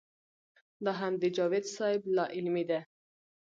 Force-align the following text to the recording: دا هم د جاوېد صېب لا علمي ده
دا 0.83 0.91
هم 0.99 1.13
د 1.21 1.23
جاوېد 1.35 1.65
صېب 1.75 2.01
لا 2.15 2.25
علمي 2.35 2.63
ده 2.69 2.79